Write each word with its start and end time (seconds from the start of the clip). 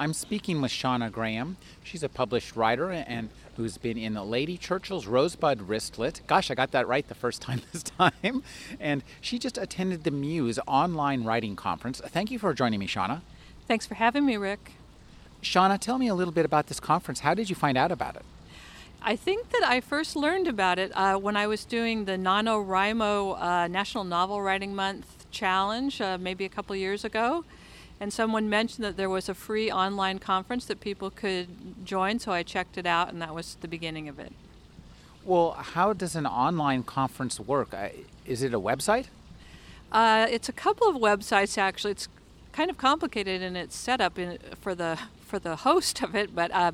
I'm 0.00 0.14
speaking 0.14 0.62
with 0.62 0.72
Shauna 0.72 1.12
Graham. 1.12 1.58
She's 1.84 2.02
a 2.02 2.08
published 2.08 2.56
writer 2.56 2.90
and 2.90 3.28
who's 3.56 3.76
been 3.76 3.98
in 3.98 4.14
Lady 4.14 4.56
Churchill's 4.56 5.06
Rosebud 5.06 5.68
Wristlet. 5.68 6.26
Gosh, 6.26 6.50
I 6.50 6.54
got 6.54 6.70
that 6.70 6.88
right 6.88 7.06
the 7.06 7.14
first 7.14 7.42
time 7.48 7.60
this 7.70 7.82
time. 7.82 8.42
And 8.80 9.02
she 9.20 9.38
just 9.38 9.58
attended 9.58 10.04
the 10.04 10.10
Muse 10.10 10.58
online 10.66 11.24
writing 11.24 11.54
conference. 11.54 12.00
Thank 12.02 12.30
you 12.30 12.38
for 12.38 12.54
joining 12.54 12.80
me, 12.80 12.86
Shauna. 12.86 13.20
Thanks 13.68 13.86
for 13.86 13.94
having 13.94 14.24
me, 14.24 14.38
Rick. 14.38 14.72
Shauna, 15.42 15.78
tell 15.78 15.98
me 15.98 16.08
a 16.08 16.14
little 16.14 16.32
bit 16.32 16.46
about 16.46 16.68
this 16.68 16.80
conference. 16.80 17.20
How 17.20 17.34
did 17.34 17.50
you 17.50 17.54
find 17.54 17.76
out 17.76 17.92
about 17.92 18.16
it? 18.16 18.22
I 19.02 19.16
think 19.16 19.50
that 19.50 19.64
I 19.64 19.82
first 19.82 20.16
learned 20.16 20.48
about 20.48 20.78
it 20.78 20.92
uh, 20.94 21.16
when 21.16 21.36
I 21.36 21.46
was 21.46 21.66
doing 21.66 22.06
the 22.06 22.12
NaNoWriMo 22.12 23.38
uh, 23.38 23.68
National 23.68 24.04
Novel 24.04 24.40
Writing 24.40 24.74
Month 24.74 25.26
Challenge, 25.30 26.00
uh, 26.00 26.16
maybe 26.18 26.46
a 26.46 26.48
couple 26.48 26.74
years 26.74 27.04
ago 27.04 27.44
and 28.00 28.12
someone 28.12 28.48
mentioned 28.48 28.84
that 28.84 28.96
there 28.96 29.10
was 29.10 29.28
a 29.28 29.34
free 29.34 29.70
online 29.70 30.18
conference 30.18 30.64
that 30.64 30.80
people 30.80 31.10
could 31.10 31.84
join, 31.84 32.18
so 32.18 32.32
I 32.32 32.42
checked 32.42 32.78
it 32.78 32.86
out, 32.86 33.12
and 33.12 33.20
that 33.20 33.34
was 33.34 33.56
the 33.60 33.68
beginning 33.68 34.08
of 34.08 34.18
it. 34.18 34.32
Well, 35.24 35.52
how 35.52 35.92
does 35.92 36.16
an 36.16 36.26
online 36.26 36.82
conference 36.82 37.38
work? 37.38 37.74
Is 38.24 38.42
it 38.42 38.54
a 38.54 38.60
website? 38.60 39.06
Uh, 39.92 40.26
it's 40.30 40.48
a 40.48 40.52
couple 40.52 40.88
of 40.88 40.96
websites 40.96 41.58
actually. 41.58 41.90
It's 41.90 42.08
kind 42.52 42.70
of 42.70 42.78
complicated 42.78 43.42
in 43.42 43.54
its 43.54 43.76
setup 43.76 44.18
in, 44.18 44.38
for 44.60 44.74
the 44.74 44.98
for 45.20 45.38
the 45.38 45.56
host 45.56 46.02
of 46.02 46.14
it, 46.14 46.34
but 46.34 46.50
uh, 46.52 46.72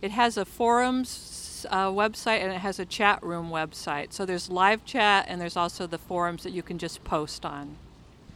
it 0.00 0.12
has 0.12 0.36
a 0.36 0.44
forums 0.44 1.66
uh, 1.70 1.88
website 1.88 2.40
and 2.40 2.52
it 2.52 2.58
has 2.58 2.78
a 2.78 2.86
chat 2.86 3.22
room 3.22 3.50
website. 3.50 4.12
So 4.12 4.24
there's 4.24 4.48
live 4.48 4.84
chat 4.84 5.26
and 5.28 5.40
there's 5.40 5.56
also 5.56 5.86
the 5.86 5.98
forums 5.98 6.42
that 6.44 6.52
you 6.52 6.62
can 6.62 6.78
just 6.78 7.04
post 7.04 7.44
on. 7.44 7.76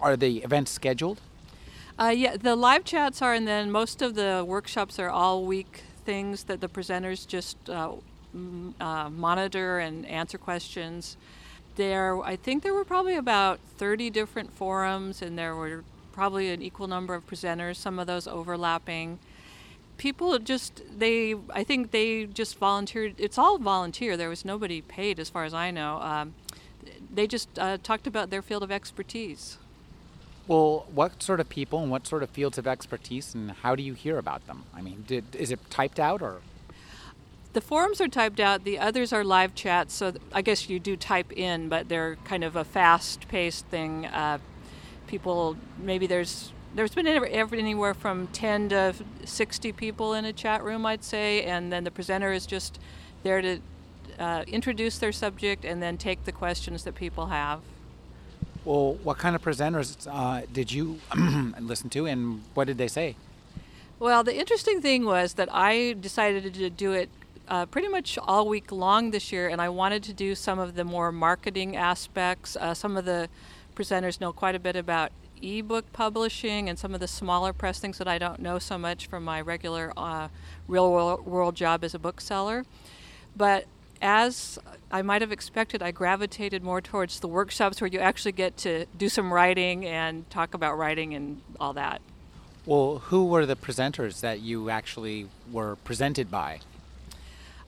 Are 0.01 0.17
the 0.17 0.39
events 0.39 0.73
scheduled? 0.73 1.21
Uh, 1.99 2.09
yeah, 2.09 2.37
the 2.37 2.57
live 2.57 2.85
chats 2.85 3.21
are, 3.21 3.35
and 3.35 3.47
then 3.47 3.71
most 3.71 4.01
of 4.01 4.15
the 4.15 4.45
workshops 4.47 4.99
are 4.99 5.11
all 5.11 5.45
week 5.45 5.83
things 6.05 6.45
that 6.45 6.61
the 6.61 6.69
presenters 6.69 7.27
just 7.27 7.57
uh, 7.69 7.93
uh, 8.81 9.11
monitor 9.11 9.79
and 9.79 10.07
answer 10.07 10.39
questions. 10.39 11.17
There, 11.77 12.21
I 12.23 12.37
think 12.37 12.63
there 12.63 12.75
were 12.75 12.85
probably 12.85 13.17
about 13.17 13.61
30 13.79 14.11
different 14.11 14.53
forums, 14.53 15.23
and 15.23 15.39
there 15.39 15.55
were 15.55 15.85
probably 16.13 16.51
an 16.51 16.63
equal 16.63 16.87
number 16.87 17.15
of 17.15 17.27
presenters, 17.27 17.77
some 17.77 17.99
of 17.99 18.07
those 18.07 18.27
overlapping. 18.27 19.19
People 19.97 20.39
just, 20.39 20.83
they, 20.99 21.35
I 21.51 21.63
think 21.63 21.91
they 21.91 22.25
just 22.25 22.59
volunteered. 22.59 23.15
It's 23.19 23.39
all 23.39 23.59
volunteer. 23.59 24.17
There 24.17 24.29
was 24.29 24.45
nobody 24.45 24.81
paid, 24.81 25.21
as 25.21 25.29
far 25.31 25.45
as 25.45 25.55
I 25.55 25.71
know. 25.71 25.99
Um, 26.01 26.35
they 27.13 27.27
just 27.27 27.59
uh, 27.59 27.79
talked 27.83 28.07
about 28.07 28.31
their 28.31 28.43
field 28.43 28.63
of 28.63 28.71
expertise. 28.71 29.59
Well, 30.49 30.87
what 30.93 31.23
sort 31.23 31.41
of 31.41 31.49
people 31.49 31.81
and 31.81 31.91
what 31.91 32.07
sort 32.07 32.23
of 32.23 32.31
fields 32.31 32.59
of 32.59 32.67
expertise, 32.67 33.35
and 33.35 33.51
how 33.51 33.77
do 33.77 33.83
you 33.83 33.95
hear 33.95 34.19
about 34.19 34.47
them? 34.47 34.65
I 34.75 34.83
mean, 34.83 35.05
did, 35.07 35.25
is 35.37 35.51
it 35.51 35.59
typed 35.71 36.01
out 36.01 36.21
or? 36.21 36.41
The 37.53 37.61
forums 37.61 38.01
are 38.01 38.09
typed 38.09 38.41
out. 38.41 38.65
The 38.65 38.79
others 38.79 39.13
are 39.13 39.23
live 39.23 39.55
chats. 39.55 39.95
So 39.95 40.15
I 40.33 40.43
guess 40.43 40.69
you 40.69 40.81
do 40.81 40.97
type 40.97 41.33
in, 41.33 41.69
but 41.69 41.89
they're 41.89 42.17
kind 42.25 42.45
of 42.45 42.57
a 42.57 42.65
fast-paced 42.65 43.67
thing. 43.67 44.07
Uh, 44.07 44.39
people, 45.07 45.57
maybe 45.79 46.07
there's 46.07 46.53
there's 46.75 46.95
been 46.95 47.07
anywhere 47.07 47.93
from 47.93 48.29
10 48.29 48.71
to 48.71 48.95
60 49.25 49.73
people 49.73 50.15
in 50.15 50.25
a 50.25 50.33
chat 50.33 50.65
room, 50.65 50.87
I'd 50.87 51.05
say, 51.05 51.43
and 51.43 51.71
then 51.71 51.85
the 51.85 51.91
presenter 51.91 52.33
is 52.33 52.47
just 52.47 52.79
there 53.23 53.43
to 53.43 53.59
uh, 54.19 54.45
introduce 54.47 54.99
their 54.99 55.13
subject 55.13 55.67
and 55.67 55.83
then 55.83 55.99
take 55.99 56.25
the 56.25 56.33
questions 56.33 56.85
that 56.85 56.95
people 56.95 57.27
have. 57.27 57.61
Well, 58.65 58.95
what 59.03 59.19
kind 59.19 59.35
of 59.35 59.43
presenters 59.43 60.07
uh, 60.09 60.47
did 60.53 60.71
you 60.71 61.01
listen 61.61 61.91
to, 61.91 62.07
and 62.07 62.43
what 62.55 62.69
did 62.69 62.79
they 62.79 62.89
say? 62.89 63.17
Well, 63.99 64.23
the 64.23 64.37
interesting 64.37 64.81
thing 64.81 65.05
was 65.05 65.35
that 65.35 65.49
I 65.53 65.95
decided 65.95 66.55
to 66.55 66.71
do 66.71 66.93
it 66.93 67.09
uh, 67.49 67.67
pretty 67.67 67.89
much 67.89 68.19
all 68.23 68.49
week 68.49 68.71
long 68.71 69.11
this 69.11 69.33
year, 69.33 69.49
and 69.49 69.61
I 69.61 69.69
wanted 69.69 70.03
to 70.05 70.13
do 70.13 70.35
some 70.35 70.59
of 70.59 70.75
the 70.75 70.85
more 70.85 71.11
marketing 71.11 71.77
aspects. 71.77 72.57
Uh, 72.57 72.73
some 72.73 72.97
of 72.97 73.05
the 73.05 73.29
presenters 73.75 74.21
know 74.21 74.33
quite 74.33 74.55
a 74.55 74.61
bit 74.61 74.77
about 74.77 75.11
ebook 75.43 75.93
publishing 75.93 76.69
and 76.69 76.79
some 76.79 76.95
of 76.95 77.01
the 77.01 77.09
smaller 77.09 77.53
press 77.53 77.81
things 77.81 77.99
that 77.99 78.07
I 78.07 78.17
don't 78.17 78.39
know 78.39 78.61
so 78.61 78.79
much 78.79 79.09
from 79.09 79.25
my 79.25 79.41
regular 79.41 79.93
uh, 79.97 80.29
real 80.69 80.93
world, 80.93 81.27
world 81.27 81.57
job 81.57 81.83
as 81.83 81.95
a 81.95 81.99
bookseller. 81.99 82.65
But 83.37 83.67
as 84.03 84.59
I 84.91 85.01
might 85.01 85.23
have 85.23 85.33
expected, 85.33 85.83
I 85.83 85.93
gravitated 85.93 86.63
more 86.63 86.81
towards 86.81 87.21
the 87.21 87.29
workshops 87.29 87.81
where 87.81 87.89
you 87.89 88.01
actually 88.01 88.33
get 88.33 88.57
to 88.59 88.85
do 88.99 89.09
some 89.09 89.33
writing 89.33 89.87
and 89.87 90.29
talk 90.29 90.53
about 90.55 90.77
writing 90.77 91.15
and 91.15 91.41
all 91.61 91.73
that. 91.75 92.03
Well, 92.67 92.99
who 93.07 93.25
were 93.25 93.47
the 93.47 93.57
presenters 93.57 94.21
that 94.21 94.41
you 94.41 94.71
actually 94.71 95.29
were 95.51 95.77
presented 95.77 96.31
by? 96.31 96.61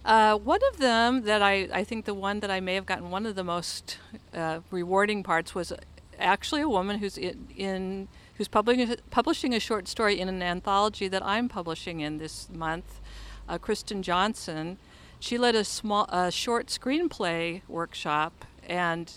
Uh, 0.05 0.37
one 0.37 0.61
of 0.71 0.79
them 0.79 1.23
that 1.23 1.41
I, 1.41 1.69
I 1.73 1.85
think 1.85 2.05
the 2.05 2.15
one 2.15 2.41
that 2.41 2.51
I 2.51 2.61
may 2.61 2.75
have 2.75 2.85
gotten 2.85 3.11
one 3.11 3.25
of 3.25 3.37
the 3.37 3.45
most 3.45 3.99
uh, 4.35 4.61
rewarding 4.71 5.23
parts 5.23 5.55
was 5.55 5.73
actually 6.19 6.61
a 6.61 6.69
woman 6.69 6.99
who's 6.99 7.17
in, 7.17 7.49
in 7.57 8.09
who's 8.37 8.49
publishing 8.49 8.97
publishing 9.11 9.55
a 9.55 9.61
short 9.61 9.89
story 9.89 10.21
in 10.21 10.29
an 10.29 10.43
anthology 10.43 11.09
that 11.09 11.25
I'm 11.25 11.49
publishing 11.49 12.01
in 12.01 12.19
this 12.19 12.49
month, 12.51 13.01
uh, 13.49 13.57
Kristen 13.57 14.03
Johnson 14.03 14.77
she 15.25 15.39
led 15.39 15.55
a 15.55 15.65
small, 15.65 16.05
a 16.11 16.31
short 16.31 16.67
screenplay 16.67 17.63
workshop, 17.67 18.45
and 18.69 19.11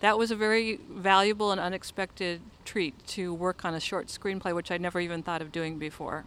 that 0.00 0.18
was 0.18 0.30
a 0.30 0.36
very 0.36 0.78
valuable 0.90 1.50
and 1.50 1.58
unexpected 1.58 2.42
treat 2.66 2.94
to 3.06 3.32
work 3.32 3.64
on 3.64 3.72
a 3.72 3.80
short 3.80 4.08
screenplay, 4.08 4.54
which 4.54 4.70
I 4.70 4.76
never 4.76 5.00
even 5.00 5.22
thought 5.22 5.40
of 5.40 5.52
doing 5.52 5.78
before. 5.78 6.26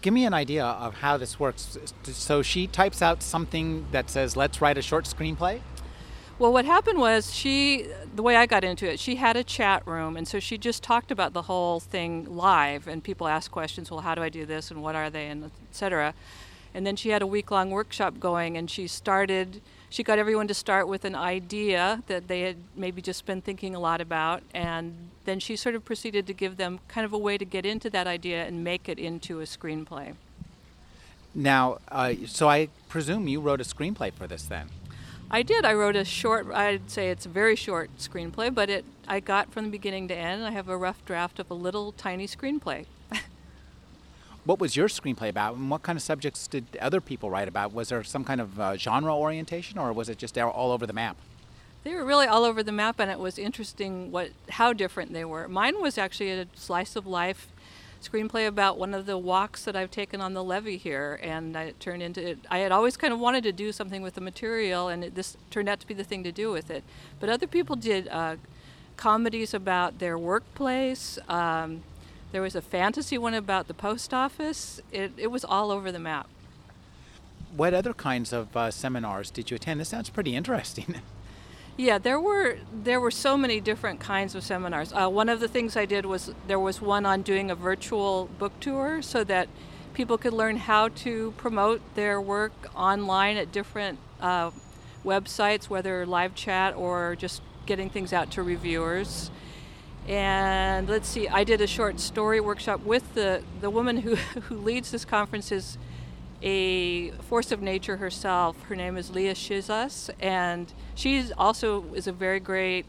Give 0.00 0.14
me 0.14 0.24
an 0.24 0.32
idea 0.32 0.64
of 0.64 0.94
how 0.94 1.18
this 1.18 1.38
works. 1.38 1.76
So 2.04 2.40
she 2.40 2.66
types 2.66 3.02
out 3.02 3.22
something 3.22 3.88
that 3.92 4.08
says, 4.08 4.38
"Let's 4.38 4.62
write 4.62 4.78
a 4.78 4.82
short 4.82 5.04
screenplay." 5.04 5.60
Well, 6.38 6.50
what 6.50 6.64
happened 6.64 6.98
was 6.98 7.34
she, 7.34 7.88
the 8.16 8.22
way 8.22 8.36
I 8.36 8.46
got 8.46 8.64
into 8.64 8.90
it, 8.90 8.98
she 8.98 9.16
had 9.16 9.36
a 9.36 9.44
chat 9.44 9.86
room, 9.86 10.16
and 10.16 10.26
so 10.26 10.40
she 10.40 10.56
just 10.56 10.82
talked 10.82 11.10
about 11.10 11.34
the 11.34 11.42
whole 11.42 11.78
thing 11.78 12.24
live, 12.34 12.88
and 12.88 13.04
people 13.04 13.28
asked 13.28 13.50
questions. 13.52 13.90
Well, 13.90 14.00
how 14.00 14.14
do 14.14 14.22
I 14.22 14.30
do 14.30 14.46
this, 14.46 14.70
and 14.70 14.82
what 14.82 14.94
are 14.94 15.10
they, 15.10 15.28
and 15.28 15.50
etc. 15.70 16.14
And 16.74 16.86
then 16.86 16.96
she 16.96 17.10
had 17.10 17.22
a 17.22 17.26
week 17.26 17.50
long 17.50 17.70
workshop 17.70 18.18
going, 18.18 18.56
and 18.56 18.70
she 18.70 18.86
started, 18.86 19.60
she 19.90 20.02
got 20.02 20.18
everyone 20.18 20.48
to 20.48 20.54
start 20.54 20.88
with 20.88 21.04
an 21.04 21.14
idea 21.14 22.02
that 22.06 22.28
they 22.28 22.42
had 22.42 22.56
maybe 22.76 23.02
just 23.02 23.26
been 23.26 23.42
thinking 23.42 23.74
a 23.74 23.80
lot 23.80 24.00
about. 24.00 24.42
And 24.54 25.10
then 25.24 25.38
she 25.38 25.56
sort 25.56 25.74
of 25.74 25.84
proceeded 25.84 26.26
to 26.26 26.34
give 26.34 26.56
them 26.56 26.80
kind 26.88 27.04
of 27.04 27.12
a 27.12 27.18
way 27.18 27.36
to 27.38 27.44
get 27.44 27.66
into 27.66 27.90
that 27.90 28.06
idea 28.06 28.44
and 28.44 28.64
make 28.64 28.88
it 28.88 28.98
into 28.98 29.40
a 29.40 29.44
screenplay. 29.44 30.14
Now, 31.34 31.78
uh, 31.88 32.14
so 32.26 32.48
I 32.48 32.68
presume 32.88 33.28
you 33.28 33.40
wrote 33.40 33.60
a 33.60 33.64
screenplay 33.64 34.12
for 34.12 34.26
this 34.26 34.44
then? 34.44 34.68
I 35.30 35.42
did. 35.42 35.64
I 35.64 35.72
wrote 35.72 35.96
a 35.96 36.04
short, 36.04 36.46
I'd 36.52 36.90
say 36.90 37.08
it's 37.08 37.24
a 37.24 37.30
very 37.30 37.56
short 37.56 37.90
screenplay, 37.98 38.54
but 38.54 38.68
it 38.68 38.84
I 39.08 39.20
got 39.20 39.50
from 39.50 39.64
the 39.64 39.70
beginning 39.70 40.08
to 40.08 40.14
end. 40.14 40.44
I 40.44 40.50
have 40.50 40.68
a 40.68 40.76
rough 40.76 41.04
draft 41.04 41.38
of 41.38 41.50
a 41.50 41.54
little 41.54 41.92
tiny 41.92 42.26
screenplay. 42.26 42.84
What 44.44 44.58
was 44.58 44.76
your 44.76 44.88
screenplay 44.88 45.28
about 45.28 45.54
and 45.54 45.70
what 45.70 45.82
kind 45.82 45.96
of 45.96 46.02
subjects 46.02 46.46
did 46.46 46.64
other 46.80 47.00
people 47.00 47.30
write 47.30 47.48
about 47.48 47.72
was 47.72 47.88
there 47.88 48.02
some 48.02 48.24
kind 48.24 48.40
of 48.40 48.58
uh, 48.58 48.76
genre 48.76 49.14
orientation 49.14 49.78
or 49.78 49.92
was 49.92 50.08
it 50.08 50.18
just 50.18 50.36
all 50.38 50.72
over 50.72 50.86
the 50.86 50.92
map 50.92 51.16
they 51.84 51.94
were 51.94 52.04
really 52.04 52.26
all 52.26 52.44
over 52.44 52.62
the 52.62 52.72
map 52.72 52.98
and 52.98 53.10
it 53.10 53.18
was 53.18 53.38
interesting 53.38 54.10
what 54.10 54.30
how 54.50 54.72
different 54.72 55.12
they 55.12 55.24
were 55.24 55.48
mine 55.48 55.80
was 55.80 55.98
actually 55.98 56.30
a 56.30 56.46
slice 56.54 56.96
of 56.96 57.06
life 57.06 57.48
screenplay 58.02 58.46
about 58.46 58.78
one 58.78 58.94
of 58.94 59.06
the 59.06 59.16
walks 59.16 59.64
that 59.64 59.76
I've 59.76 59.90
taken 59.90 60.20
on 60.20 60.34
the 60.34 60.42
levee 60.42 60.76
here, 60.76 61.18
and 61.22 61.54
it 61.56 61.78
turned 61.78 62.02
into. 62.02 62.30
It. 62.30 62.38
I 62.50 62.58
had 62.58 62.72
always 62.72 62.96
kind 62.96 63.12
of 63.12 63.20
wanted 63.20 63.44
to 63.44 63.52
do 63.52 63.72
something 63.72 64.02
with 64.02 64.14
the 64.14 64.20
material, 64.20 64.88
and 64.88 65.04
it, 65.04 65.14
this 65.14 65.36
turned 65.50 65.68
out 65.68 65.80
to 65.80 65.86
be 65.86 65.94
the 65.94 66.04
thing 66.04 66.24
to 66.24 66.32
do 66.32 66.50
with 66.50 66.70
it. 66.70 66.82
But 67.20 67.28
other 67.28 67.46
people 67.46 67.76
did 67.76 68.08
uh, 68.08 68.36
comedies 68.96 69.54
about 69.54 69.98
their 69.98 70.18
workplace, 70.18 71.18
um, 71.28 71.82
there 72.32 72.42
was 72.42 72.56
a 72.56 72.62
fantasy 72.62 73.18
one 73.18 73.34
about 73.34 73.68
the 73.68 73.74
post 73.74 74.12
office. 74.12 74.80
It, 74.90 75.12
it 75.16 75.30
was 75.30 75.44
all 75.44 75.70
over 75.70 75.92
the 75.92 75.98
map. 75.98 76.26
What 77.54 77.74
other 77.74 77.92
kinds 77.92 78.32
of 78.32 78.56
uh, 78.56 78.70
seminars 78.70 79.30
did 79.30 79.50
you 79.50 79.56
attend? 79.56 79.80
This 79.80 79.90
sounds 79.90 80.10
pretty 80.10 80.34
interesting. 80.34 80.96
Yeah, 81.74 81.96
there 81.96 82.20
were 82.20 82.58
there 82.70 83.00
were 83.00 83.10
so 83.10 83.38
many 83.38 83.58
different 83.58 83.98
kinds 83.98 84.34
of 84.34 84.44
seminars. 84.44 84.92
Uh, 84.92 85.08
one 85.08 85.30
of 85.30 85.40
the 85.40 85.48
things 85.48 85.74
I 85.74 85.86
did 85.86 86.04
was 86.04 86.30
there 86.46 86.58
was 86.58 86.82
one 86.82 87.06
on 87.06 87.22
doing 87.22 87.50
a 87.50 87.54
virtual 87.54 88.28
book 88.38 88.52
tour 88.60 89.00
so 89.00 89.24
that 89.24 89.48
people 89.94 90.18
could 90.18 90.34
learn 90.34 90.58
how 90.58 90.88
to 90.88 91.32
promote 91.38 91.80
their 91.94 92.20
work 92.20 92.52
online 92.74 93.38
at 93.38 93.52
different 93.52 93.98
uh, 94.20 94.50
websites, 95.02 95.70
whether 95.70 96.04
live 96.04 96.34
chat 96.34 96.74
or 96.76 97.16
just 97.16 97.40
getting 97.64 97.88
things 97.88 98.12
out 98.12 98.30
to 98.32 98.42
reviewers. 98.42 99.30
And 100.08 100.88
let's 100.88 101.08
see, 101.08 101.28
I 101.28 101.44
did 101.44 101.60
a 101.60 101.66
short 101.66 102.00
story 102.00 102.40
workshop 102.40 102.80
with 102.80 103.14
the, 103.14 103.42
the 103.60 103.70
woman 103.70 103.98
who, 103.98 104.16
who 104.48 104.56
leads 104.56 104.90
this 104.90 105.04
conference 105.04 105.52
is 105.52 105.78
a 106.42 107.10
force 107.12 107.52
of 107.52 107.62
nature 107.62 107.98
herself. 107.98 108.60
Her 108.64 108.74
name 108.74 108.96
is 108.96 109.10
Lea 109.10 109.32
Schizas, 109.32 110.10
and 110.20 110.72
she 110.94 111.32
also 111.38 111.84
is 111.94 112.06
a 112.06 112.12
very 112.12 112.40
great 112.40 112.84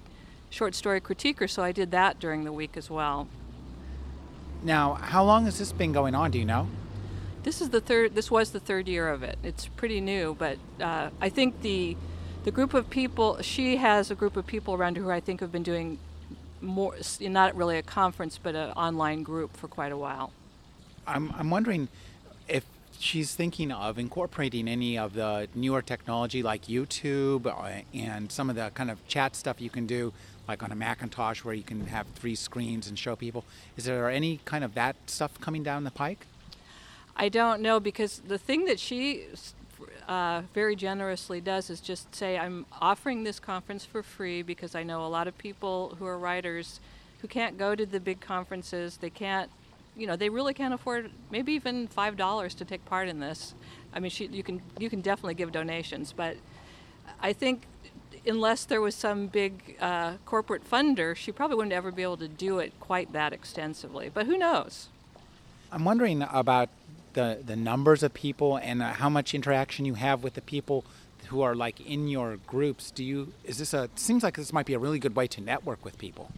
short 0.50 0.74
story 0.75 1.00
critiquer, 1.00 1.50
so 1.50 1.63
I 1.63 1.71
did 1.71 1.92
that 1.92 2.19
during 2.19 2.44
the 2.44 2.54
week 2.54 2.75
as 2.75 2.89
well. 2.89 3.27
Now, 4.63 4.94
how 4.95 5.24
long 5.24 5.45
has 5.45 5.60
this 5.60 5.71
been 5.71 5.92
going 5.92 6.15
on? 6.15 6.31
Do 6.31 6.39
you 6.39 6.45
know? 6.45 6.68
This 7.44 7.62
is 7.62 7.69
the 7.69 7.81
third. 7.81 8.15
This 8.15 8.31
was 8.31 8.51
the 8.51 8.60
third 8.60 8.88
year 8.88 9.10
of 9.10 9.21
it. 9.21 9.38
It's 9.44 9.68
pretty 9.68 10.00
new, 10.00 10.36
but 10.39 10.57
uh, 10.80 11.10
I 11.19 11.27
think 11.27 11.62
the 11.62 11.98
the 12.45 12.51
group 12.51 12.74
of 12.74 12.89
people 12.89 13.42
she 13.42 13.77
has 13.77 14.10
a 14.10 14.15
group 14.15 14.38
of 14.38 14.48
people 14.48 14.74
around 14.74 14.95
her 14.95 15.04
who 15.04 15.12
I 15.12 15.19
think 15.19 15.42
have 15.42 15.51
been 15.51 15.63
doing 15.63 15.98
more. 16.63 16.95
Not 17.19 17.56
really 17.56 17.77
a 17.77 17.83
conference, 17.83 18.39
but 18.42 18.56
an 18.56 18.71
online 18.71 19.24
group 19.24 19.56
for 19.56 19.68
quite 19.68 19.92
a 19.92 19.98
while. 19.98 20.31
I'm 21.06 21.31
I'm 21.38 21.50
wondering 21.50 21.89
if 22.48 22.65
she's 23.00 23.36
thinking 23.36 23.71
of 23.71 24.00
incorporating 24.00 24.68
any 24.68 24.98
of 24.98 25.13
the 25.13 25.48
newer 25.54 25.81
technology 25.81 26.42
like 26.42 26.65
YouTube 26.65 27.45
uh, 27.45 27.83
and 27.94 28.31
some 28.31 28.50
of 28.50 28.56
the 28.56 28.71
kind 28.74 28.89
of 28.89 29.06
chat 29.07 29.36
stuff 29.36 29.60
you 29.60 29.69
can 29.69 29.86
do 29.86 30.13
like 30.48 30.63
on 30.63 30.71
a 30.71 30.75
Macintosh 30.75 31.44
where 31.44 31.54
you 31.54 31.63
can 31.63 31.88
have 31.88 32.07
three 32.15 32.36
screens 32.36 32.88
and 32.88 32.98
show 32.98 33.15
people. 33.15 33.45
Is 33.77 33.86
there 33.86 34.10
any 34.10 34.39
kind 34.45 34.63
of 34.63 34.74
that 34.74 34.95
stuff 35.07 35.39
coming 35.39 35.63
down 35.63 35.83
the 35.83 35.92
pike? 35.92 36.27
I 37.15 37.30
don't 37.30 37.62
know 37.62 37.80
because 37.80 38.19
the 38.19 38.38
thing 38.38 38.65
that 38.65 38.80
she 38.80 39.25
uh, 40.07 40.41
very 40.53 40.75
generously 40.75 41.41
does 41.41 41.69
is 41.69 41.81
just 41.81 42.13
say, 42.13 42.38
I'm 42.38 42.65
offering 42.81 43.24
this 43.24 43.39
conference 43.39 43.85
for 43.85 44.03
free 44.03 44.41
because 44.41 44.75
I 44.75 44.83
know 44.83 45.06
a 45.06 45.07
lot 45.07 45.27
of 45.27 45.38
people 45.38 45.95
who 46.00 46.06
are 46.06 46.18
writers 46.18 46.80
who 47.21 47.27
can't 47.27 47.57
go 47.57 47.75
to 47.75 47.85
the 47.85 48.00
big 48.00 48.19
conferences. 48.19 48.97
They 48.97 49.09
can't, 49.09 49.50
you 49.95 50.07
know, 50.07 50.15
they 50.15 50.30
really 50.30 50.53
can't 50.53 50.74
afford 50.74 51.12
maybe 51.31 51.53
even 51.53 51.88
five 51.88 52.18
dollars 52.18 52.53
to 52.56 52.65
take 52.65 52.83
part 52.85 53.07
in 53.07 53.19
this. 53.19 53.53
I 53.94 54.00
mean, 54.00 54.12
she, 54.12 54.27
you 54.27 54.44
can 54.44 54.62
you 54.77 54.89
can 54.89 55.01
definitely 55.01 55.35
give 55.35 55.51
donations, 55.51 56.13
but 56.13 56.36
I 57.21 57.33
think 57.33 57.63
unless 58.25 58.65
there 58.65 58.81
was 58.81 58.95
some 58.95 59.27
big 59.27 59.77
uh, 59.79 60.13
corporate 60.25 60.69
funder, 60.69 61.15
she 61.15 61.31
probably 61.31 61.56
wouldn't 61.57 61.74
ever 61.74 61.91
be 61.91 62.03
able 62.03 62.18
to 62.18 62.27
do 62.27 62.59
it 62.59 62.74
quite 62.79 63.13
that 63.13 63.33
extensively. 63.33 64.09
But 64.13 64.25
who 64.25 64.38
knows? 64.38 64.89
I'm 65.71 65.86
wondering 65.86 66.21
about 66.21 66.69
the 67.13 67.39
the 67.45 67.56
numbers 67.56 68.04
of 68.04 68.13
people 68.13 68.57
and 68.57 68.81
uh, 68.81 68.94
how 68.94 69.10
much 69.10 69.33
interaction 69.33 69.86
you 69.86 69.95
have 69.95 70.24
with 70.24 70.33
the 70.33 70.42
people 70.42 70.86
who 71.27 71.42
are 71.42 71.56
like 71.56 71.80
in 71.81 72.07
your 72.07 72.38
groups. 72.48 72.92
Do 72.92 73.04
you 73.04 73.33
is 73.44 73.57
this 73.57 73.74
a 73.74 73.89
seems 73.95 74.24
like 74.24 74.36
this 74.36 74.54
might 74.54 74.65
be 74.65 74.74
a 74.74 74.80
really 74.80 75.00
good 75.00 75.15
way 75.15 75.27
to 75.27 75.42
network 75.42 75.83
with 75.83 75.98
people? 75.98 76.31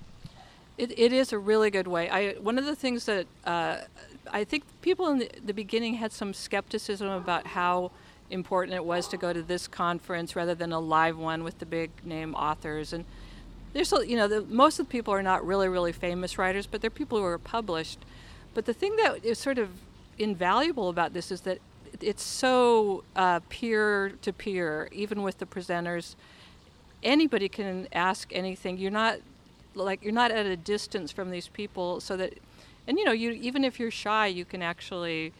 It, 0.78 0.98
it 1.00 1.14
is 1.14 1.32
a 1.32 1.40
really 1.40 1.70
good 1.70 1.88
way. 1.88 2.10
I 2.10 2.34
one 2.34 2.58
of 2.58 2.66
the 2.66 2.76
things 2.76 3.06
that 3.06 3.26
uh, 3.46 3.78
I 4.32 4.44
think 4.44 4.64
people 4.82 5.08
in 5.10 5.20
the, 5.20 5.32
the 5.46 5.54
beginning 5.54 5.96
had 5.96 6.12
some 6.12 6.34
skepticism 6.34 7.10
about 7.10 7.48
how 7.48 7.92
important 8.30 8.76
it 8.76 8.84
was 8.84 9.08
to 9.08 9.18
go 9.18 9.32
to 9.34 9.42
this 9.42 9.68
conference 9.68 10.36
rather 10.36 10.56
than 10.56 10.72
a 10.72 10.80
live 10.80 11.18
one 11.18 11.44
with 11.44 11.60
the 11.60 11.66
big 11.66 11.92
name 12.04 12.34
authors 12.34 12.92
and 12.92 13.06
there's 13.74 13.92
you 14.08 14.18
know 14.18 14.28
the, 14.28 14.42
most 14.44 14.80
of 14.80 14.88
the 14.88 14.92
people 14.92 15.14
are 15.14 15.22
not 15.22 15.46
really 15.46 15.68
really 15.68 15.92
famous 15.92 16.38
writers 16.38 16.66
but 16.66 16.82
they're 16.82 16.90
people 16.90 17.20
who 17.20 17.24
are 17.24 17.38
published 17.38 18.00
but 18.56 18.66
the 18.66 18.74
thing 18.74 18.96
that 18.96 19.24
is 19.24 19.38
sort 19.38 19.60
of 19.60 19.70
invaluable 20.18 20.90
about 20.90 21.14
this 21.14 21.32
is 21.32 21.42
that 21.42 21.60
it's 22.02 22.24
so 22.24 23.04
peer 23.50 24.14
to 24.22 24.34
peer, 24.34 24.90
even 24.92 25.24
with 25.24 25.38
the 25.38 25.46
presenters. 25.46 26.16
Anybody 27.04 27.48
can 27.48 27.88
ask 27.94 28.30
anything. 28.34 28.78
You're 28.78 28.92
not 28.92 29.20
like 29.76 30.04
you're 30.04 30.14
not 30.14 30.32
at 30.32 30.46
a 30.46 30.56
distance 30.58 31.12
from 31.12 31.32
these 31.32 31.48
people, 31.48 32.00
so 32.00 32.18
that, 32.18 32.34
and 32.88 32.98
you 32.98 33.06
know, 33.06 33.12
you 33.12 33.32
even 33.32 33.64
if 33.64 33.80
you're 33.80 33.92
shy, 33.92 34.28
you 34.28 34.46
can 34.46 34.62
actually, 34.62 35.34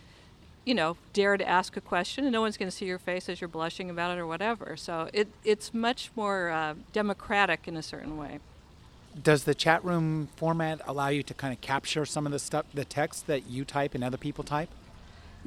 you 0.66 0.74
know, 0.74 0.98
dare 1.14 1.38
to 1.38 1.48
ask 1.48 1.76
a 1.78 1.82
question, 1.82 2.26
and 2.26 2.34
no 2.34 2.42
one's 2.42 2.58
going 2.58 2.70
to 2.70 2.76
see 2.76 2.86
your 2.86 3.00
face 3.00 3.30
as 3.30 3.42
you're 3.42 3.48
blushing 3.48 3.90
about 3.90 4.16
it 4.16 4.20
or 4.20 4.28
whatever. 4.28 4.76
So 4.78 5.10
it 5.14 5.28
it's 5.44 5.74
much 5.74 6.12
more 6.16 6.50
uh, 6.50 6.76
democratic 6.94 7.68
in 7.68 7.76
a 7.76 7.84
certain 7.84 8.18
way. 8.18 8.40
Does 9.22 9.46
the 9.46 9.56
chat 9.56 9.84
room 9.84 10.30
format 10.36 10.82
allow 10.86 11.08
you 11.08 11.24
to 11.24 11.34
kind 11.34 11.54
of 11.54 11.62
capture 11.62 12.06
some 12.06 12.26
of 12.26 12.32
the 12.32 12.40
stuff, 12.40 12.66
the 12.74 12.86
text 12.86 13.28
that 13.28 13.50
you 13.50 13.64
type 13.64 13.96
and 13.96 14.04
other 14.04 14.18
people 14.18 14.44
type? 14.44 14.70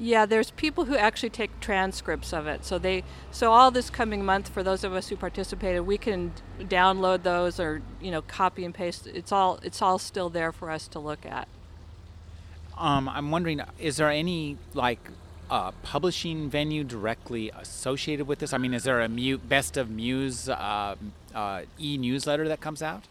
Yeah, 0.01 0.25
there's 0.25 0.51
people 0.51 0.85
who 0.85 0.95
actually 0.95 1.29
take 1.29 1.59
transcripts 1.59 2.31
of 2.31 2.47
it. 2.47 2.63
So 2.63 2.79
they, 2.79 3.03
so 3.31 3.51
all 3.51 3.69
this 3.69 3.89
coming 3.89 4.23
month, 4.23 4.47
for 4.47 4.63
those 4.63 4.85
of 4.85 4.93
us 4.93 5.09
who 5.09 5.17
participated, 5.17 5.85
we 5.85 5.97
can 5.97 6.31
download 6.61 7.23
those 7.23 7.59
or 7.59 7.81
you 7.99 8.09
know 8.09 8.21
copy 8.21 8.63
and 8.63 8.73
paste. 8.73 9.07
It's 9.07 9.33
all 9.33 9.59
it's 9.61 9.81
all 9.81 9.99
still 9.99 10.29
there 10.29 10.53
for 10.53 10.71
us 10.71 10.87
to 10.89 10.99
look 10.99 11.25
at. 11.25 11.49
Um, 12.77 13.09
I'm 13.09 13.29
wondering, 13.29 13.61
is 13.77 13.97
there 13.97 14.09
any 14.09 14.57
like 14.73 15.09
uh, 15.51 15.71
publishing 15.83 16.49
venue 16.49 16.85
directly 16.85 17.49
associated 17.49 18.25
with 18.25 18.39
this? 18.39 18.53
I 18.53 18.57
mean, 18.57 18.73
is 18.73 18.83
there 18.83 19.01
a 19.01 19.09
mu- 19.09 19.37
best 19.37 19.75
of 19.75 19.89
Muse 19.89 20.47
uh, 20.47 20.95
uh, 21.35 21.61
e 21.77 21.97
newsletter 21.97 22.47
that 22.47 22.61
comes 22.61 22.81
out? 22.81 23.03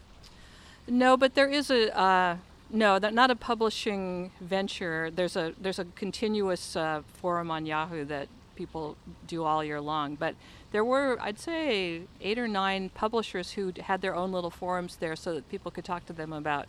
No, 0.89 1.17
but 1.17 1.35
there 1.35 1.49
is 1.49 1.69
a 1.69 1.97
uh, 1.97 2.37
no, 2.71 2.97
not 2.97 3.31
a 3.31 3.35
publishing 3.35 4.31
venture. 4.41 5.11
There's 5.11 5.35
a 5.35 5.53
there's 5.59 5.79
a 5.79 5.85
continuous 5.95 6.75
uh, 6.75 7.01
forum 7.13 7.51
on 7.51 7.65
Yahoo 7.65 8.05
that 8.05 8.27
people 8.55 8.97
do 9.25 9.43
all 9.45 9.63
year 9.63 9.79
long. 9.79 10.15
But 10.15 10.35
there 10.71 10.83
were, 10.83 11.17
I'd 11.21 11.39
say, 11.39 12.01
eight 12.21 12.37
or 12.37 12.47
nine 12.47 12.89
publishers 12.89 13.53
who 13.53 13.71
had 13.79 14.01
their 14.01 14.13
own 14.13 14.31
little 14.31 14.51
forums 14.51 14.97
there, 14.97 15.15
so 15.15 15.33
that 15.35 15.49
people 15.49 15.71
could 15.71 15.85
talk 15.85 16.05
to 16.07 16.13
them 16.13 16.33
about 16.33 16.67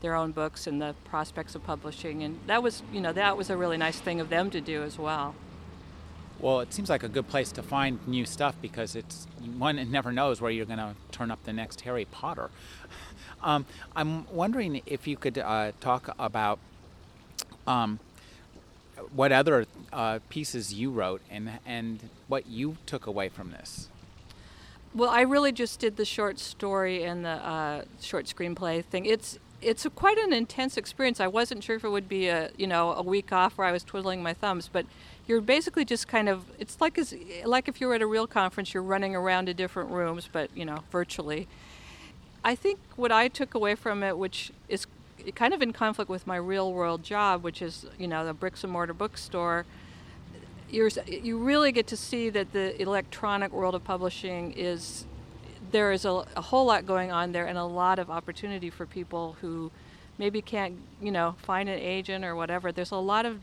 their 0.00 0.14
own 0.14 0.32
books 0.32 0.66
and 0.66 0.80
the 0.82 0.94
prospects 1.04 1.54
of 1.54 1.64
publishing. 1.64 2.22
And 2.22 2.38
that 2.46 2.62
was, 2.62 2.82
you 2.92 3.00
know, 3.00 3.12
that 3.12 3.36
was 3.36 3.50
a 3.50 3.56
really 3.56 3.76
nice 3.76 3.98
thing 3.98 4.20
of 4.20 4.28
them 4.28 4.50
to 4.50 4.60
do 4.60 4.82
as 4.82 4.98
well. 4.98 5.34
Well, 6.40 6.60
it 6.60 6.72
seems 6.72 6.88
like 6.88 7.02
a 7.02 7.08
good 7.08 7.28
place 7.28 7.50
to 7.52 7.62
find 7.62 7.98
new 8.06 8.24
stuff 8.24 8.54
because 8.62 8.94
it's 8.94 9.26
one 9.56 9.90
never 9.90 10.12
knows 10.12 10.40
where 10.40 10.52
you're 10.52 10.66
going 10.66 10.78
to 10.78 10.94
turn 11.10 11.32
up 11.32 11.42
the 11.44 11.52
next 11.52 11.80
Harry 11.80 12.04
Potter. 12.04 12.50
Um, 13.42 13.66
I'm 13.94 14.30
wondering 14.32 14.82
if 14.86 15.06
you 15.06 15.16
could 15.16 15.38
uh, 15.38 15.72
talk 15.80 16.14
about 16.18 16.58
um, 17.66 17.98
what 19.14 19.32
other 19.32 19.66
uh, 19.92 20.18
pieces 20.28 20.74
you 20.74 20.90
wrote 20.90 21.22
and 21.30 21.50
and 21.66 22.08
what 22.26 22.46
you 22.46 22.76
took 22.86 23.06
away 23.06 23.28
from 23.28 23.50
this. 23.50 23.88
Well, 24.94 25.10
I 25.10 25.20
really 25.20 25.52
just 25.52 25.80
did 25.80 25.96
the 25.96 26.04
short 26.04 26.38
story 26.38 27.04
and 27.04 27.24
the 27.24 27.28
uh, 27.28 27.84
short 28.00 28.26
screenplay 28.26 28.84
thing. 28.84 29.06
It's 29.06 29.38
it's 29.60 29.86
quite 29.94 30.18
an 30.18 30.32
intense 30.32 30.76
experience. 30.76 31.20
I 31.20 31.26
wasn't 31.26 31.64
sure 31.64 31.76
if 31.76 31.84
it 31.84 31.88
would 31.88 32.08
be 32.08 32.28
a 32.28 32.50
you 32.56 32.66
know 32.66 32.92
a 32.92 33.02
week 33.02 33.32
off 33.32 33.58
where 33.58 33.66
I 33.66 33.72
was 33.72 33.84
twiddling 33.84 34.22
my 34.22 34.34
thumbs, 34.34 34.68
but 34.72 34.86
you're 35.26 35.40
basically 35.40 35.84
just 35.84 36.08
kind 36.08 36.28
of 36.28 36.44
it's 36.58 36.80
like 36.80 36.98
as 36.98 37.14
like 37.44 37.68
if 37.68 37.80
you 37.80 37.88
were 37.88 37.94
at 37.94 38.02
a 38.02 38.06
real 38.06 38.26
conference, 38.26 38.72
you're 38.72 38.82
running 38.82 39.14
around 39.14 39.46
to 39.46 39.54
different 39.54 39.90
rooms, 39.90 40.28
but 40.30 40.50
you 40.56 40.64
know 40.64 40.80
virtually 40.90 41.48
I 42.44 42.54
think 42.54 42.78
what 42.96 43.12
I 43.12 43.28
took 43.28 43.54
away 43.54 43.74
from 43.74 44.02
it, 44.02 44.16
which 44.16 44.52
is 44.68 44.86
kind 45.34 45.52
of 45.52 45.60
in 45.62 45.72
conflict 45.72 46.08
with 46.08 46.26
my 46.26 46.36
real 46.36 46.72
world 46.72 47.02
job, 47.02 47.42
which 47.42 47.60
is 47.60 47.86
you 47.98 48.08
know 48.08 48.24
the 48.24 48.34
bricks 48.34 48.64
and 48.64 48.72
mortar 48.72 48.94
bookstore. 48.94 49.66
You're, 50.70 50.90
you 51.06 51.38
really 51.38 51.72
get 51.72 51.86
to 51.88 51.96
see 51.96 52.28
that 52.30 52.52
the 52.52 52.80
electronic 52.80 53.52
world 53.52 53.74
of 53.74 53.84
publishing 53.84 54.52
is 54.52 55.06
there 55.70 55.92
is 55.92 56.04
a, 56.04 56.26
a 56.36 56.42
whole 56.42 56.66
lot 56.66 56.86
going 56.86 57.10
on 57.10 57.32
there 57.32 57.46
and 57.46 57.56
a 57.56 57.64
lot 57.64 57.98
of 57.98 58.10
opportunity 58.10 58.68
for 58.68 58.84
people 58.84 59.36
who 59.40 59.70
maybe 60.18 60.42
can't 60.42 60.74
you 61.00 61.10
know 61.10 61.36
find 61.38 61.68
an 61.68 61.78
agent 61.78 62.24
or 62.24 62.36
whatever. 62.36 62.70
There's 62.72 62.90
a 62.90 62.96
lot 62.96 63.26
of 63.26 63.40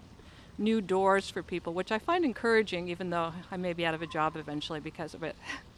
new 0.58 0.82
doors 0.82 1.30
for 1.30 1.44
people, 1.44 1.74
which 1.74 1.92
I 1.92 2.00
find 2.00 2.24
encouraging, 2.24 2.88
even 2.88 3.10
though 3.10 3.34
I 3.52 3.58
may 3.58 3.74
be 3.74 3.86
out 3.86 3.94
of 3.94 4.02
a 4.02 4.08
job 4.08 4.36
eventually 4.36 4.80
because 4.80 5.14
of 5.14 5.24
it. 5.24 5.36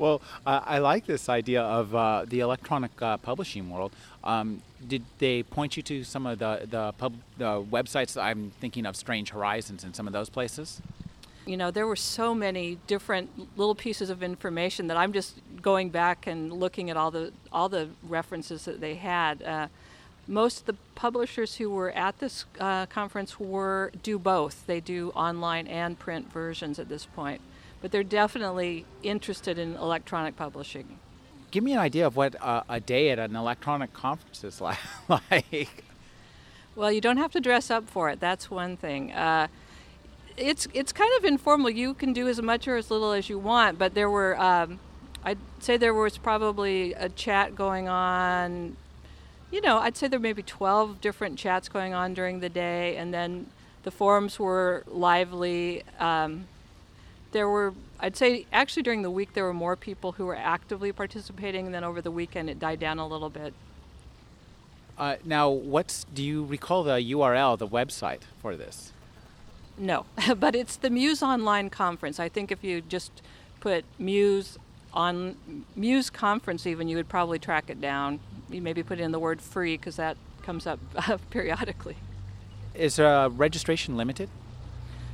Well, 0.00 0.22
uh, 0.46 0.62
I 0.64 0.78
like 0.78 1.04
this 1.04 1.28
idea 1.28 1.60
of 1.60 1.94
uh, 1.94 2.24
the 2.26 2.40
electronic 2.40 2.90
uh, 3.02 3.18
publishing 3.18 3.68
world. 3.68 3.92
Um, 4.24 4.62
did 4.88 5.04
they 5.18 5.42
point 5.42 5.76
you 5.76 5.82
to 5.82 6.04
some 6.04 6.24
of 6.24 6.38
the 6.38 6.66
the, 6.70 6.92
pub, 6.96 7.12
the 7.36 7.62
websites? 7.62 8.18
I'm 8.20 8.50
thinking 8.62 8.86
of 8.86 8.96
Strange 8.96 9.28
Horizons 9.28 9.84
and 9.84 9.94
some 9.94 10.06
of 10.06 10.14
those 10.14 10.30
places. 10.30 10.80
You 11.44 11.58
know, 11.58 11.70
there 11.70 11.86
were 11.86 11.96
so 11.96 12.34
many 12.34 12.78
different 12.86 13.58
little 13.58 13.74
pieces 13.74 14.08
of 14.08 14.22
information 14.22 14.86
that 14.86 14.96
I'm 14.96 15.12
just 15.12 15.34
going 15.60 15.90
back 15.90 16.26
and 16.26 16.50
looking 16.50 16.88
at 16.88 16.96
all 16.96 17.10
the 17.10 17.34
all 17.52 17.68
the 17.68 17.90
references 18.02 18.64
that 18.64 18.80
they 18.80 18.94
had. 18.94 19.42
Uh, 19.42 19.66
most 20.26 20.60
of 20.60 20.64
the 20.64 20.76
publishers 20.94 21.56
who 21.56 21.68
were 21.68 21.90
at 21.90 22.20
this 22.20 22.46
uh, 22.58 22.86
conference 22.86 23.38
were 23.38 23.92
do 24.02 24.18
both. 24.18 24.66
They 24.66 24.80
do 24.80 25.10
online 25.10 25.66
and 25.66 25.98
print 25.98 26.32
versions 26.32 26.78
at 26.78 26.88
this 26.88 27.04
point 27.04 27.42
but 27.80 27.92
they're 27.92 28.02
definitely 28.02 28.84
interested 29.02 29.58
in 29.58 29.76
electronic 29.76 30.36
publishing. 30.36 30.98
Give 31.50 31.64
me 31.64 31.72
an 31.72 31.78
idea 31.78 32.06
of 32.06 32.16
what 32.16 32.40
uh, 32.40 32.62
a 32.68 32.80
day 32.80 33.10
at 33.10 33.18
an 33.18 33.34
electronic 33.34 33.92
conference 33.92 34.44
is 34.44 34.60
like. 35.08 35.84
Well, 36.76 36.92
you 36.92 37.00
don't 37.00 37.16
have 37.16 37.32
to 37.32 37.40
dress 37.40 37.70
up 37.70 37.88
for 37.88 38.08
it. 38.10 38.20
That's 38.20 38.50
one 38.50 38.76
thing. 38.76 39.12
Uh, 39.12 39.48
it's 40.36 40.68
it's 40.72 40.92
kind 40.92 41.10
of 41.18 41.24
informal. 41.24 41.70
You 41.70 41.94
can 41.94 42.12
do 42.12 42.28
as 42.28 42.40
much 42.40 42.68
or 42.68 42.76
as 42.76 42.90
little 42.90 43.12
as 43.12 43.28
you 43.28 43.38
want, 43.38 43.78
but 43.78 43.94
there 43.94 44.08
were 44.08 44.40
um, 44.40 44.78
I'd 45.24 45.38
say 45.58 45.76
there 45.76 45.94
was 45.94 46.18
probably 46.18 46.94
a 46.94 47.08
chat 47.08 47.54
going 47.54 47.88
on. 47.88 48.76
You 49.50 49.60
know, 49.60 49.78
I'd 49.78 49.96
say 49.96 50.06
there 50.06 50.20
may 50.20 50.32
be 50.32 50.44
12 50.44 51.00
different 51.00 51.38
chats 51.38 51.68
going 51.68 51.92
on 51.92 52.14
during 52.14 52.38
the 52.38 52.48
day, 52.48 52.96
and 52.96 53.12
then 53.12 53.46
the 53.82 53.90
forums 53.90 54.38
were 54.38 54.84
lively. 54.86 55.82
Um, 55.98 56.46
there 57.32 57.48
were, 57.48 57.74
I'd 57.98 58.16
say, 58.16 58.46
actually 58.52 58.82
during 58.82 59.02
the 59.02 59.10
week 59.10 59.34
there 59.34 59.44
were 59.44 59.54
more 59.54 59.76
people 59.76 60.12
who 60.12 60.26
were 60.26 60.36
actively 60.36 60.92
participating, 60.92 61.66
and 61.66 61.74
then 61.74 61.84
over 61.84 62.00
the 62.00 62.10
weekend 62.10 62.50
it 62.50 62.58
died 62.58 62.80
down 62.80 62.98
a 62.98 63.06
little 63.06 63.30
bit. 63.30 63.54
Uh, 64.98 65.16
now, 65.24 65.48
what's 65.48 66.04
do 66.04 66.22
you 66.22 66.44
recall 66.44 66.82
the 66.82 66.98
URL, 66.98 67.56
the 67.58 67.66
website 67.66 68.20
for 68.40 68.54
this? 68.54 68.92
No, 69.78 70.04
but 70.36 70.54
it's 70.54 70.76
the 70.76 70.90
Muse 70.90 71.22
Online 71.22 71.70
Conference. 71.70 72.20
I 72.20 72.28
think 72.28 72.52
if 72.52 72.62
you 72.62 72.80
just 72.82 73.22
put 73.60 73.84
Muse 73.98 74.58
on 74.92 75.64
Muse 75.74 76.10
Conference, 76.10 76.66
even 76.66 76.88
you 76.88 76.96
would 76.96 77.08
probably 77.08 77.38
track 77.38 77.70
it 77.70 77.80
down. 77.80 78.20
You 78.50 78.60
maybe 78.60 78.82
put 78.82 79.00
in 79.00 79.12
the 79.12 79.18
word 79.18 79.40
free 79.40 79.76
because 79.76 79.96
that 79.96 80.16
comes 80.42 80.66
up 80.66 80.80
periodically. 81.30 81.96
Is 82.74 82.98
uh, 82.98 83.30
registration 83.32 83.96
limited? 83.96 84.28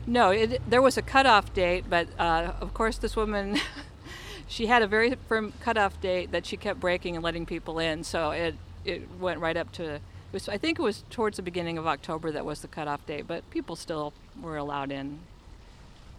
No, 0.07 0.31
it, 0.31 0.63
there 0.69 0.83
was 0.83 0.97
a 0.97 1.03
cutoff 1.03 1.53
date, 1.53 1.85
but 1.91 2.09
uh, 2.19 2.53
of 2.61 2.73
course, 2.75 2.99
this 2.99 3.17
woman. 3.17 3.59
she 4.49 4.67
had 4.67 4.83
a 4.83 4.87
very 4.87 5.15
firm 5.29 5.53
cutoff 5.61 6.01
date 6.01 6.31
that 6.31 6.47
she 6.47 6.57
kept 6.57 6.79
breaking 6.79 7.17
and 7.17 7.25
letting 7.25 7.47
people 7.47 7.79
in, 7.79 8.05
so 8.05 8.31
it 8.31 8.55
it 8.85 9.09
went 9.19 9.41
right 9.41 9.57
up 9.57 9.73
to. 9.73 10.01
Was, 10.33 10.49
I 10.49 10.59
think 10.59 10.79
it 10.79 10.83
was 10.83 11.05
towards 11.11 11.37
the 11.37 11.43
beginning 11.43 11.79
of 11.79 11.87
October 11.87 12.31
that 12.33 12.45
was 12.45 12.61
the 12.61 12.69
cutoff 12.69 13.05
date, 13.07 13.27
but 13.27 13.49
people 13.51 13.77
still 13.77 14.13
were 14.41 14.57
allowed 14.57 14.93
in. 14.93 15.21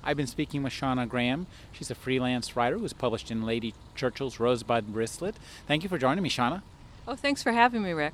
I've 0.03 0.17
been 0.17 0.27
speaking 0.27 0.63
with 0.63 0.71
Shauna 0.71 1.07
Graham. 1.07 1.47
She's 1.73 1.91
a 1.91 1.95
freelance 1.95 2.55
writer 2.55 2.77
who's 2.77 2.93
published 2.93 3.29
in 3.29 3.45
Lady 3.45 3.73
Churchill's 3.95 4.39
Rosebud 4.39 4.87
Bracelet. 4.87 5.35
Thank 5.67 5.83
you 5.83 5.89
for 5.89 5.97
joining 5.97 6.23
me, 6.23 6.29
Shauna. 6.29 6.61
Oh, 7.07 7.15
thanks 7.15 7.43
for 7.43 7.51
having 7.51 7.83
me, 7.83 7.91
Rick. 7.91 8.13